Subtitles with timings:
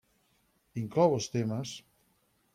[0.83, 1.77] Inclou els temes: